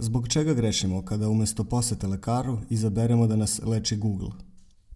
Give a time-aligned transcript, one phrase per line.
[0.00, 4.30] Zbog čega grešimo kada umjesto posete lekaru izaberemo da nas leči Google?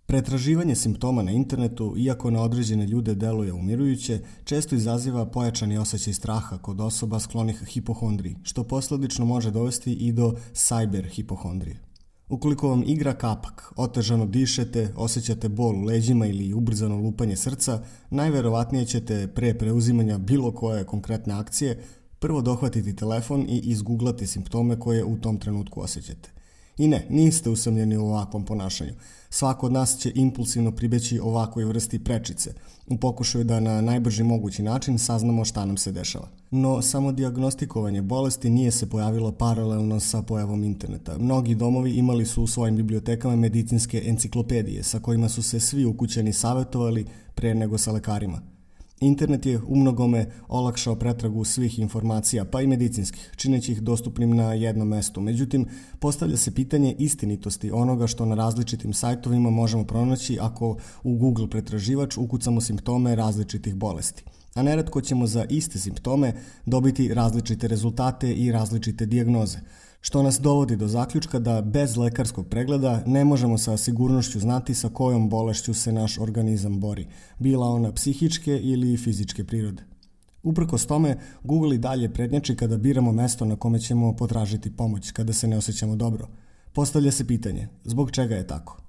[0.07, 6.59] Pretraživanje simptoma na internetu, iako na određene ljude deluje umirujuće, često izaziva pojačani osjećaj straha
[6.59, 11.81] kod osoba sklonih hipohondriji, što posljedično može dovesti i do cyber hipohondrije.
[12.29, 18.85] Ukoliko vam igra kapak, otežano dišete, osjećate bol u leđima ili ubrzano lupanje srca, najverovatnije
[18.87, 21.83] ćete pre preuzimanja bilo koje konkretne akcije
[22.23, 26.31] prvo dohvatiti telefon i izguglati simptome koje u tom trenutku osjećate.
[26.79, 28.93] I ne, niste usamljeni u ovakvom ponašanju.
[29.31, 32.55] Svako od nas će impulsivno pribeći ovakvoj vrsti prečice,
[32.87, 36.29] u pokušaju da na najbrži mogući način saznamo šta nam se dešava.
[36.51, 41.19] No, samo diagnostikovanje bolesti nije se pojavilo paralelno sa pojavom interneta.
[41.19, 46.33] Mnogi domovi imali su u svojim bibliotekama medicinske enciklopedije sa kojima su se svi ukućeni
[46.33, 48.53] savjetovali pre nego sa lekarima.
[49.03, 54.89] Internet je umnogome olakšao pretragu svih informacija, pa i medicinskih, čineći ih dostupnim na jednom
[54.89, 55.21] mestu.
[55.21, 55.67] Međutim,
[55.99, 62.17] postavlja se pitanje istinitosti onoga što na različitim sajtovima možemo pronaći ako u Google pretraživač
[62.17, 64.25] ukucamo simptome različitih bolesti.
[64.55, 66.35] A neretko ćemo za iste simptome
[66.67, 69.59] dobiti različite rezultate i različite dijagnoze
[70.03, 74.89] što nas dovodi do zaključka da bez lekarskog pregleda ne možemo sa sigurnošću znati sa
[74.89, 77.07] kojom bolešću se naš organizam bori,
[77.39, 79.83] bila ona psihičke ili fizičke prirode.
[80.43, 85.33] Uprkos tome, Google i dalje prednjači kada biramo mesto na kome ćemo potražiti pomoć kada
[85.33, 86.29] se ne osjećamo dobro.
[86.73, 88.82] Postavlja se pitanje, zbog čega je tako?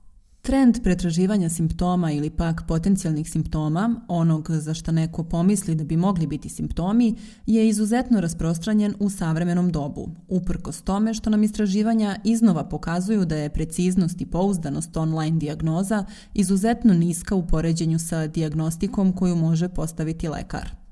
[0.45, 6.27] Trend pretraživanja simptoma ili pak potencijalnih simptoma, onog za što neko pomisli da bi mogli
[6.27, 13.25] biti simptomi, je izuzetno rasprostranjen u savremenom dobu, uprkos tome što nam istraživanja iznova pokazuju
[13.25, 19.69] da je preciznost i pouzdanost online dijagnoza izuzetno niska u poređenju sa dijagnostikom koju može
[19.69, 20.82] postaviti lekar.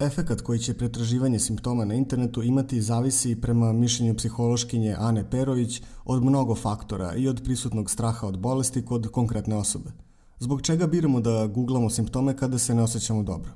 [0.00, 6.24] Efekat koji će pretraživanje simptoma na internetu imati zavisi prema mišljenju psihološkinje Ane Perović od
[6.24, 9.90] mnogo faktora i od prisutnog straha od bolesti kod konkretne osobe.
[10.38, 13.50] Zbog čega biramo da googlamo simptome kada se ne osjećamo dobro?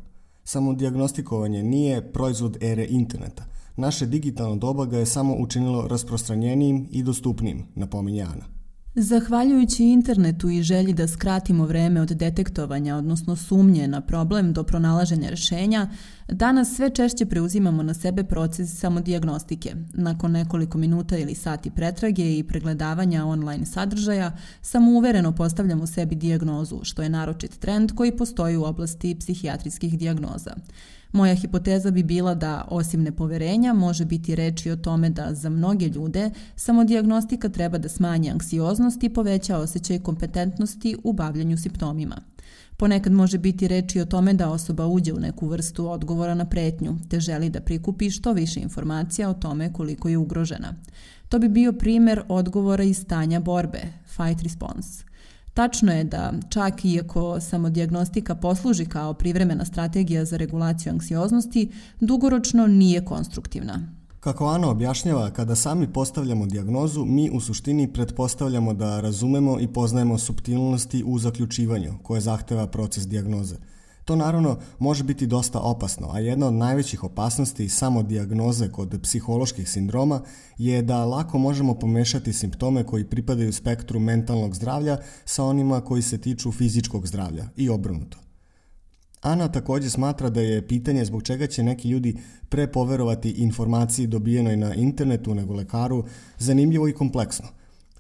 [0.45, 3.45] Samo diagnostikovanje nije proizvod ere interneta.
[3.77, 8.60] Naše digitalno doba ga je samo učinilo rasprostranjenijim i dostupnijim, napominje Ana.
[8.95, 15.29] Zahvaljujući internetu i želji da skratimo vreme od detektovanja, odnosno sumnje na problem do pronalaženja
[15.29, 15.89] rješenja,
[16.29, 19.75] danas sve češće preuzimamo na sebe proces samodijagnostike.
[19.95, 27.03] Nakon nekoliko minuta ili sati pretrage i pregledavanja online sadržaja, samouvereno postavljamo sebi dijagnozu, što
[27.03, 30.55] je naročit trend koji postoji u oblasti psihijatrijskih dijagnoza.
[31.13, 35.89] Moja hipoteza bi bila da, osim nepoverenja, može biti reči o tome da za mnoge
[35.89, 42.17] ljude samodiagnostika treba da smanji anksioznost i poveća osjećaj kompetentnosti u bavljanju simptomima.
[42.77, 46.99] Ponekad može biti reči o tome da osoba uđe u neku vrstu odgovora na pretnju,
[47.09, 50.75] te želi da prikupi što više informacija o tome koliko je ugrožena.
[51.29, 55.10] To bi bio primjer odgovora i stanja borbe, fight response.
[55.55, 63.05] Tačno je da čak iako samodiagnostika posluži kao privremena strategija za regulaciju anksioznosti, dugoročno nije
[63.05, 63.81] konstruktivna.
[64.21, 70.19] Kako Ana objašnjava, kada sami postavljamo dijagnozu, mi u suštini pretpostavljamo da razumemo i poznajemo
[70.19, 73.57] subtilnosti u zaključivanju koje zahteva proces dijagnoze.
[74.11, 79.69] To naravno može biti dosta opasno, a jedna od najvećih opasnosti samo dijagnoze kod psiholoških
[79.71, 80.21] sindroma
[80.59, 86.19] je da lako možemo pomešati simptome koji pripadaju spektru mentalnog zdravlja sa onima koji se
[86.19, 88.19] tiču fizičkog zdravlja i obrnuto.
[89.21, 92.17] Ana također smatra da je pitanje zbog čega će neki ljudi
[92.49, 96.05] prepoverovati informaciji dobijenoj na internetu nego lekaru
[96.39, 97.49] zanimljivo i kompleksno.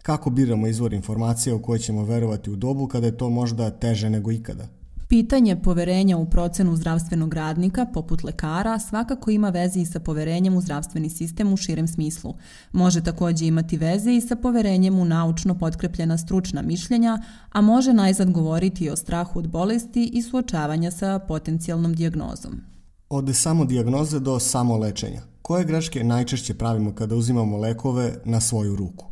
[0.03, 4.10] Kako biramo izvor informacija u koje ćemo verovati u dobu kada je to možda teže
[4.10, 4.79] nego ikada?
[5.10, 10.60] Pitanje poverenja u procenu zdravstvenog radnika, poput lekara, svakako ima veze i sa poverenjem u
[10.60, 12.34] zdravstveni sistem u širem smislu.
[12.72, 17.19] Može također imati veze i sa poverenjem u naučno potkrepljena stručna mišljenja,
[17.53, 22.60] a može najzad govoriti o strahu od bolesti i suočavanja sa potencijalnom dijagnozom.
[23.09, 25.22] Od samodijagnoze do samolečenja.
[25.42, 29.10] Koje greške najčešće pravimo kada uzimamo lekove na svoju ruku?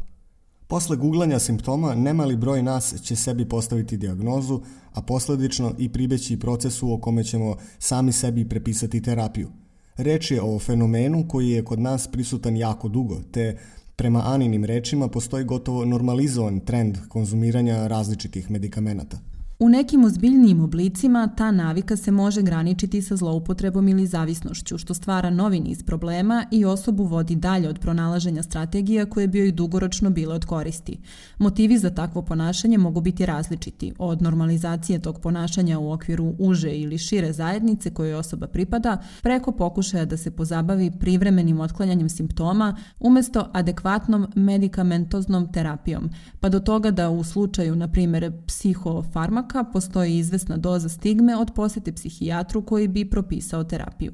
[0.69, 4.61] Posle googlanja simptoma, nemali broj nas će sebi postaviti dijagnozu,
[4.93, 9.49] a posljedično i pribeći procesu o kome ćemo sami sebi prepisati terapiju.
[9.97, 13.59] Reč je o fenomenu koji je kod nas prisutan jako dugo, te
[13.97, 19.19] prema Aninim rečima postoji gotovo normalizovan trend konzumiranja različitih medikamenata.
[19.61, 25.31] U nekim ozbiljnijim oblicima ta navika se može graničiti sa zloupotrebom ili zavisnošću, što stvara
[25.31, 30.35] novi niz problema i osobu vodi dalje od pronalaženja strategija koje bi joj dugoročno bile
[30.35, 30.99] od koristi.
[31.39, 36.99] Motivi za takvo ponašanje mogu biti različiti, od normalizacije tog ponašanja u okviru uže ili
[36.99, 44.27] šire zajednice kojoj osoba pripada, preko pokušaja da se pozabavi privremenim otklanjanjem simptoma umesto adekvatnom
[44.35, 46.11] medikamentoznom terapijom,
[46.41, 51.51] pa do toga da u slučaju, na primjer, psihofarmaka, postoji postoji izvesna doza stigme od
[51.55, 54.13] posete psihijatru koji bi propisao terapiju.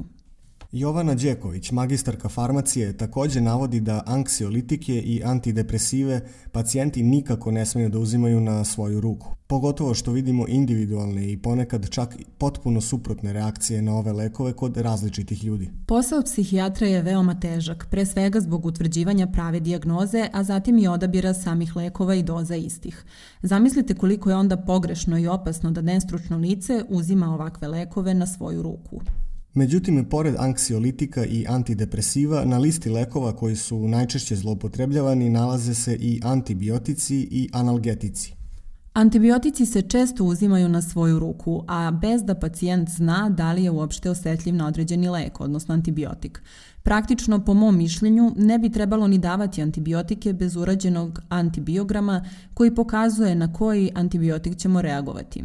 [0.76, 6.21] Jovana Đeković, magistarka farmacije, takođe navodi da anksiolitike i antidepresive
[6.53, 9.35] pacijenti nikako ne smeju da uzimaju na svoju ruku.
[9.47, 15.44] Pogotovo što vidimo individualne i ponekad čak potpuno suprotne reakcije na ove lekove kod različitih
[15.44, 15.71] ljudi.
[15.87, 21.35] Posao psihijatra je veoma težak, pre svega zbog utvrđivanja prave dijagnoze, a zatim i odabira
[21.35, 23.05] samih lekova i doza istih.
[23.43, 28.62] Zamislite koliko je onda pogrešno i opasno da nestručno lice uzima ovakve lekove na svoju
[28.62, 29.00] ruku.
[29.55, 36.21] Međutim, pored anksiolitika i antidepresiva, na listi lekova koji su najčešće zlopotrebljavani nalaze se i
[36.25, 38.44] antibiotici i analgetici.
[38.94, 43.70] Antibiotici se često uzimaju na svoju ruku, a bez da pacijent zna da li je
[43.70, 46.43] uopšte osetljiv na određeni lek, odnosno antibiotik.
[46.82, 52.25] Praktično, po mom mišljenju, ne bi trebalo ni davati antibiotike bez urađenog antibiograma
[52.55, 55.44] koji pokazuje na koji antibiotik ćemo reagovati.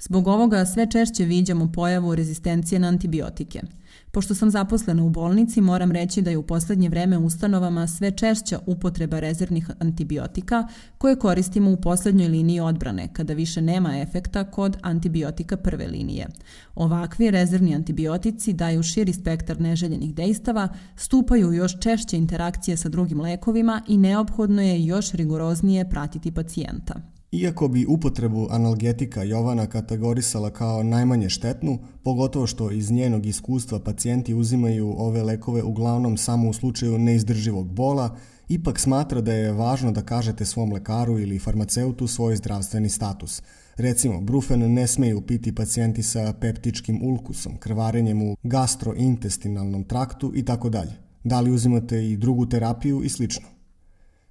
[0.00, 3.62] Zbog ovoga sve češće viđamo pojavu rezistencije na antibiotike–
[4.10, 8.10] Pošto sam zaposlena u bolnici, moram reći da je u poslednje vreme u ustanovama sve
[8.10, 10.68] češća upotreba rezervnih antibiotika
[10.98, 16.26] koje koristimo u poslednjoj liniji odbrane, kada više nema efekta kod antibiotika prve linije.
[16.74, 23.82] Ovakvi rezervni antibiotici daju širi spektar neželjenih dejstava, stupaju još češće interakcije sa drugim lekovima
[23.88, 27.17] i neophodno je još rigoroznije pratiti pacijenta.
[27.32, 34.34] Iako bi upotrebu analgetika Jovana kategorisala kao najmanje štetnu, pogotovo što iz njenog iskustva pacijenti
[34.34, 38.16] uzimaju ove lekove uglavnom samo u slučaju neizdrživog bola,
[38.48, 43.42] ipak smatra da je važno da kažete svom lekaru ili farmaceutu svoj zdravstveni status.
[43.76, 50.68] Recimo, brufen ne smeju piti pacijenti sa peptičkim ulkusom, krvarenjem u gastrointestinalnom traktu i tako
[50.68, 50.92] dalje.
[51.24, 53.57] Da li uzimate i drugu terapiju i slično.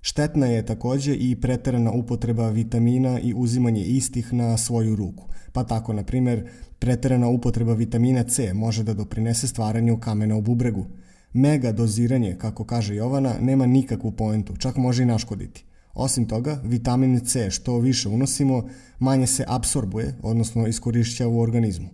[0.07, 5.25] Štetna je takođe i preterana upotreba vitamina i uzimanje istih na svoju ruku.
[5.51, 6.49] Pa tako, na primer,
[6.79, 10.85] preterana upotreba vitamina C može da doprinese stvaranju kamena u bubregu.
[11.33, 15.65] Mega doziranje, kako kaže Jovana, nema nikakvu poentu, čak može i naškoditi.
[15.93, 18.69] Osim toga, vitamin C što više unosimo,
[18.99, 21.89] manje se absorbuje, odnosno iskorišća u organizmu.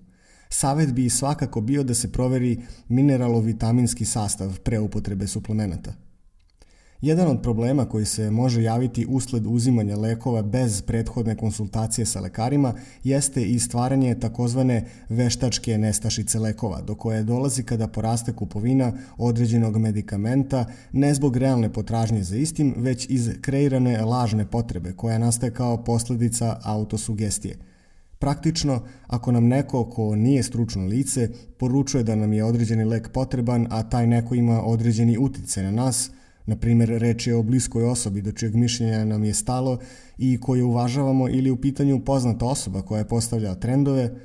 [0.50, 5.94] Savet bi svakako bio da se proveri mineralo-vitaminski sastav pre upotrebe suplemenata.
[7.04, 12.74] Jedan od problema koji se može javiti usled uzimanja lekova bez prethodne konsultacije sa lekarima
[13.04, 20.66] jeste i stvaranje takozvane veštačke nestašice lekova, do koje dolazi kada poraste kupovina određenog medikamenta
[20.92, 26.60] ne zbog realne potražnje za istim, već iz kreirane lažne potrebe koja nastaje kao posledica
[26.64, 27.58] autosugestije.
[28.20, 33.68] Praktično, ako nam neko ko nije stručno lice poručuje da nam je određeni lek potreban,
[33.70, 36.10] a taj neko ima određeni utice na nas–
[36.46, 39.80] Na primjer, reč je o bliskoj osobi do čijeg mišljenja nam je stalo
[40.18, 44.16] i koju uvažavamo ili u pitanju poznata osoba koja postavlja trendove,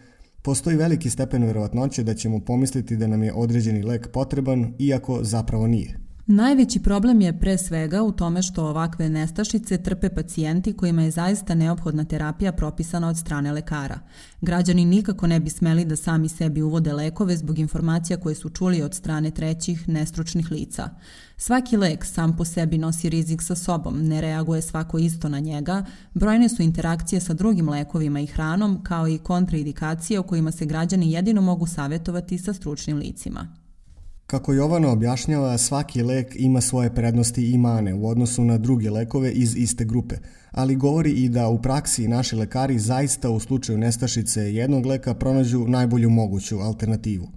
[0.43, 5.67] postoji veliki stepen verovatnoće da ćemo pomisliti da nam je određeni lek potreban, iako zapravo
[5.67, 6.07] nije.
[6.30, 11.54] Najveći problem je pre svega u tome što ovakve nestašice trpe pacijenti kojima je zaista
[11.54, 13.98] neophodna terapija propisana od strane lekara.
[14.40, 18.82] Građani nikako ne bi smeli da sami sebi uvode lekove zbog informacija koje su čuli
[18.82, 20.90] od strane trećih nestručnih lica.
[21.36, 25.84] Svaki lek sam po sebi nosi rizik sa sobom, ne reaguje svako isto na njega,
[26.14, 31.12] brojne su interakcije sa drugim lekovima i hranom, kao i kontraindikacije o kojima se građani
[31.12, 33.68] jedino mogu savjetovati sa stručnim licima.
[34.31, 39.32] Kako Jovana objašnjava, svaki lek ima svoje prednosti i mane u odnosu na druge lekove
[39.32, 40.17] iz iste grupe,
[40.51, 45.65] ali govori i da u praksi naši lekari zaista u slučaju nestašice jednog leka pronađu
[45.69, 47.29] najbolju moguću alternativu.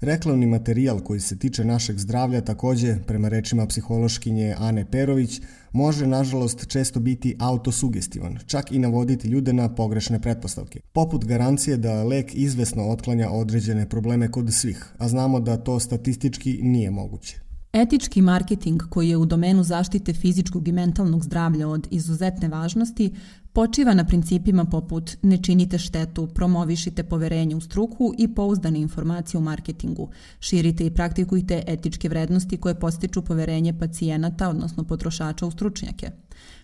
[0.00, 5.40] Reklamni materijal koji se tiče našeg zdravlja takođe, prema rečima psihološkinje Ane Perović,
[5.72, 10.80] može nažalost često biti autosugestivan, čak i navoditi ljude na pogrešne pretpostavke.
[10.92, 16.58] Poput garancije da lek izvesno otklanja određene probleme kod svih, a znamo da to statistički
[16.62, 17.49] nije moguće.
[17.72, 23.12] Etički marketing koji je u domenu zaštite fizičkog i mentalnog zdravlja od izuzetne važnosti
[23.52, 29.42] počiva na principima poput ne činite štetu, promovišite poverenje u struku i pouzdane informacije u
[29.42, 30.08] marketingu,
[30.40, 36.10] širite i praktikujte etičke vrednosti koje postiču poverenje pacijenata, odnosno potrošača u stručnjake.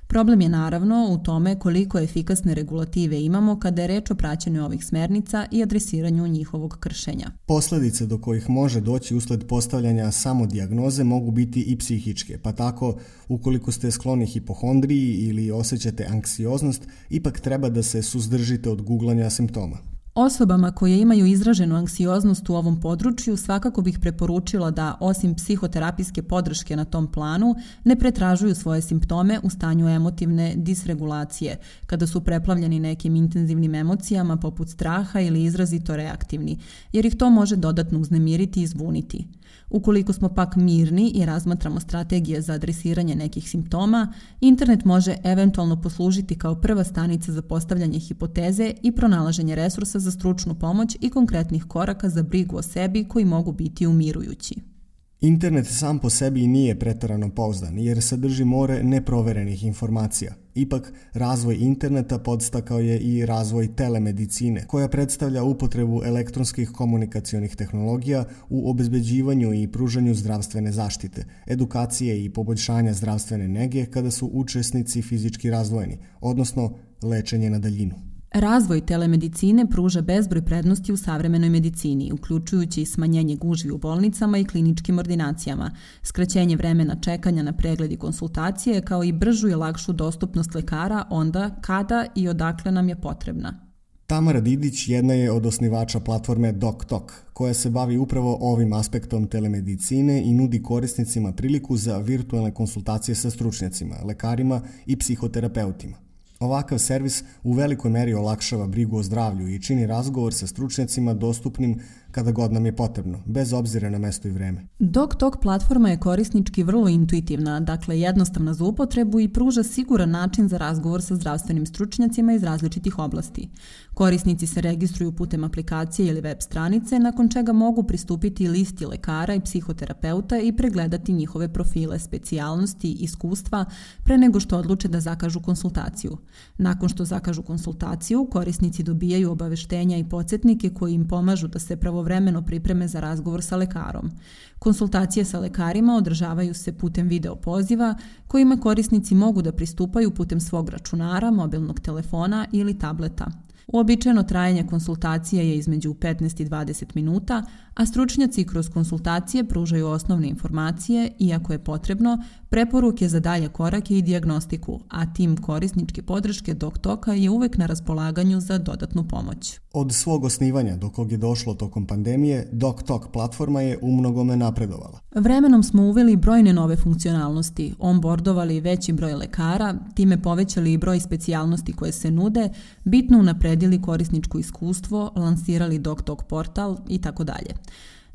[0.08, 4.84] Problem je naravno u tome koliko efikasne regulative imamo kada je reč o praćenju ovih
[4.84, 7.30] smernica i adresiranju njihovog kršenja.
[7.46, 12.98] Posledice do kojih može doći usled postavljanja samo dijagnoze mogu biti i psihičke, pa tako
[13.28, 19.78] ukoliko ste skloni hipohondriji ili osjećate anksioznost, ipak treba da se suzdržite od googlanja simptoma.
[20.18, 26.76] Osobama koje imaju izraženu anksioznost u ovom području svakako bih preporučila da, osim psihoterapijske podrške
[26.76, 27.54] na tom planu,
[27.84, 34.68] ne pretražuju svoje simptome u stanju emotivne disregulacije, kada su preplavljeni nekim intenzivnim emocijama poput
[34.68, 36.58] straha ili izrazito reaktivni,
[36.92, 39.26] jer ih to može dodatno uznemiriti i zbuniti.
[39.70, 46.38] Ukoliko smo pak mirni i razmatramo strategije za adresiranje nekih simptoma, internet može eventualno poslužiti
[46.38, 52.08] kao prva stanica za postavljanje hipoteze i pronalaženje resursa za stručnu pomoć i konkretnih koraka
[52.08, 54.75] za brigu o sebi koji mogu biti umirujući.
[55.20, 60.34] Internet sam po sebi nije pretarano pouzdan jer sadrži more neproverenih informacija.
[60.54, 68.70] Ipak, razvoj interneta podstakao je i razvoj telemedicine, koja predstavlja upotrebu elektronskih komunikacionih tehnologija u
[68.70, 75.98] obezbeđivanju i pružanju zdravstvene zaštite, edukacije i poboljšanja zdravstvene nege kada su učesnici fizički razvojeni,
[76.20, 78.15] odnosno lečenje na daljinu.
[78.32, 84.44] Razvoj telemedicine pruža bezbroj prednosti u savremenoj medicini, uključujući i smanjenje gužvi u bolnicama i
[84.44, 85.70] kliničkim ordinacijama,
[86.02, 91.56] skraćenje vremena čekanja na pregled i konsultacije, kao i bržu i lakšu dostupnost lekara onda,
[91.60, 93.60] kada i odakle nam je potrebna.
[94.06, 100.22] Tamara Didić jedna je od osnivača platforme DocTalk, koja se bavi upravo ovim aspektom telemedicine
[100.24, 106.05] i nudi korisnicima priliku za virtualne konsultacije sa stručnjacima, lekarima i psihoterapeutima.
[106.40, 111.80] Ovakav servis u velikoj meri olakšava brigu o zdravlju i čini razgovor sa stručnjacima dostupnim
[112.16, 114.66] kada god nam je potrebno, bez obzira na mesto i vreme.
[114.78, 120.58] DocTalk platforma je korisnički vrlo intuitivna, dakle jednostavna za upotrebu i pruža siguran način za
[120.58, 123.48] razgovor sa zdravstvenim stručnjacima iz različitih oblasti.
[123.94, 129.40] Korisnici se registruju putem aplikacije ili web stranice, nakon čega mogu pristupiti listi lekara i
[129.40, 133.64] psihoterapeuta i pregledati njihove profile, specijalnosti iskustva
[134.04, 136.16] pre nego što odluče da zakažu konsultaciju.
[136.58, 142.05] Nakon što zakažu konsultaciju, korisnici dobijaju obaveštenja i podsjetnike koji im pomažu da se pravo
[142.06, 144.10] pravovremeno pripreme za razgovor sa lekarom.
[144.58, 147.94] Konsultacije sa lekarima održavaju se putem video poziva
[148.26, 153.26] kojima korisnici mogu da pristupaju putem svog računara, mobilnog telefona ili tableta.
[153.66, 157.42] Uobičajeno trajanje konsultacije je između 15 i 20 minuta,
[157.76, 163.98] a stručnjaci kroz konsultacije pružaju osnovne informacije i, ako je potrebno, preporuke za dalje korake
[163.98, 169.58] i diagnostiku, a tim korisničke podrške DocToka je uvek na raspolaganju za dodatnu pomoć.
[169.72, 175.00] Od svog osnivanja do kog je došlo tokom pandemije, DocTalk platforma je umnogome napredovala.
[175.14, 181.72] Vremenom smo uveli brojne nove funkcionalnosti, onboardovali veći broj lekara, time povećali i broj specijalnosti
[181.72, 182.50] koje se nude,
[182.84, 187.65] bitno unapredili korisničko iskustvo, lansirali DocTalk portal i tako dalje.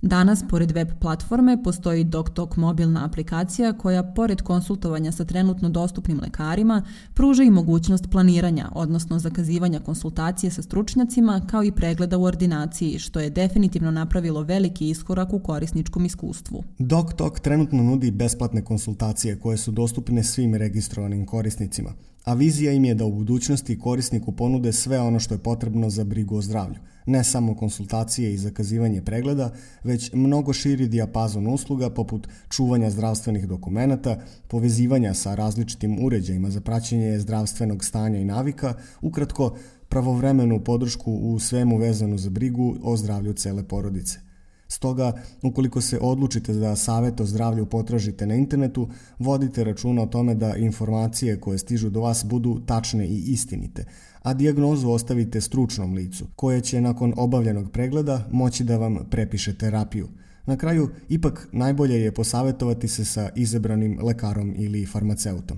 [0.01, 6.84] Danas, pored web platforme, postoji DocTalk mobilna aplikacija koja, pored konsultovanja sa trenutno dostupnim lekarima,
[7.13, 13.20] pruža i mogućnost planiranja, odnosno zakazivanja konsultacije sa stručnjacima, kao i pregleda u ordinaciji, što
[13.20, 16.63] je definitivno napravilo veliki iskorak u korisničkom iskustvu.
[16.79, 21.93] DocTalk trenutno nudi besplatne konsultacije koje su dostupne svim registrovanim korisnicima,
[22.24, 26.04] a vizija im je da u budućnosti korisniku ponude sve ono što je potrebno za
[26.04, 29.51] brigu o zdravlju– ne samo konsultacije i zakazivanje pregleda,
[29.84, 37.20] već mnogo širi dijapazon usluga poput čuvanja zdravstvenih dokumenata, povezivanja sa različitim uređajima za praćenje
[37.20, 39.58] zdravstvenog stanja i navika, ukratko
[39.90, 44.30] pravovremenu podršku u svemu vezanu za brigu o zdravlju cele porodice.
[44.72, 50.36] Stoga, ukoliko se odlučite da savet o zdravlju potražite na internetu, vodite računa o tome
[50.36, 53.86] da informacije koje stižu do vas budu tačne i istinite,
[54.22, 60.08] a dijagnozu ostavite stručnom licu, koje će nakon obavljenog pregleda moći da vam prepiše terapiju.
[60.46, 65.58] Na kraju, ipak najbolje je posavetovati se sa izabranim lekarom ili farmaceutom.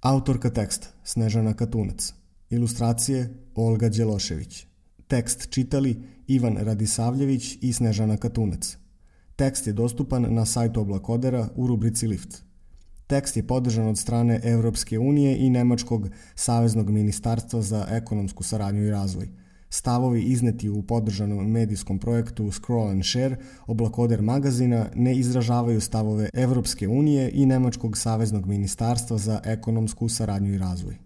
[0.00, 2.14] Autorka teksta Snežana Katunac
[2.50, 4.66] Ilustracije Olga Đelošević
[5.08, 8.76] Tekst čitali Ivan Radisavljević i Snežana Katunac.
[9.36, 12.42] Tekst je dostupan na sajtu Oblakodera u rubrici Lift.
[13.06, 18.90] Tekst je podržan od strane Evropske unije i Nemačkog saveznog ministarstva za ekonomsku saradnju i
[18.90, 19.28] razvoj.
[19.70, 23.36] Stavovi izneti u podržanom medijskom projektu Scroll and Share
[23.66, 30.58] oblakoder magazina ne izražavaju stavove Evropske unije i Nemačkog saveznog ministarstva za ekonomsku saradnju i
[30.58, 31.05] razvoj.